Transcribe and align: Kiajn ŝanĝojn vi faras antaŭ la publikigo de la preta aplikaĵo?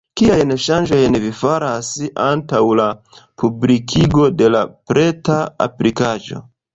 Kiajn 0.19 0.51
ŝanĝojn 0.61 1.17
vi 1.25 1.27
faras 1.41 1.89
antaŭ 2.27 2.61
la 2.79 2.85
publikigo 3.43 4.25
de 4.41 4.49
la 4.55 4.63
preta 4.93 5.37
aplikaĵo? 5.67 6.43